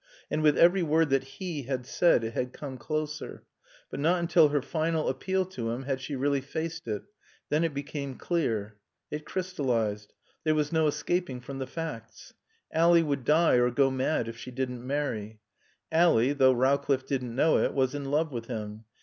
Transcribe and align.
And 0.31 0.41
with 0.41 0.57
every 0.57 0.81
word 0.81 1.11
that 1.11 1.25
he 1.35 1.61
had 1.67 1.85
said 1.85 2.23
it 2.23 2.33
had 2.33 2.53
come 2.53 2.75
closer. 2.79 3.43
But 3.91 3.99
not 3.99 4.17
until 4.19 4.47
her 4.49 4.63
final 4.63 5.07
appeal 5.07 5.45
to 5.49 5.69
him 5.69 5.83
had 5.83 6.01
she 6.01 6.15
really 6.15 6.41
faced 6.41 6.87
it. 6.87 7.03
Then 7.49 7.63
it 7.63 7.75
became 7.75 8.15
clear. 8.15 8.77
It 9.11 9.25
crystallised. 9.27 10.15
There 10.43 10.55
was 10.55 10.71
no 10.71 10.87
escaping 10.87 11.39
from 11.39 11.59
the 11.59 11.67
facts. 11.67 12.33
Ally 12.73 13.03
would 13.03 13.23
die 13.23 13.57
or 13.59 13.69
go 13.69 13.91
mad 13.91 14.27
if 14.27 14.37
she 14.37 14.49
didn't 14.49 14.83
marry. 14.87 15.39
Ally 15.91 16.33
(though 16.33 16.51
Rowcliffe 16.51 17.05
didn't 17.05 17.35
know 17.35 17.59
it) 17.59 17.75
was 17.75 17.93
in 17.93 18.05
love 18.05 18.31
with 18.31 18.45
him. 18.47 18.85